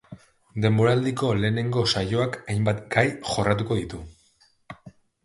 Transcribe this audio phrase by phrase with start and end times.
[0.63, 4.01] Denboraldiko lehenengo saioak hainbat gai jorratuko ditu.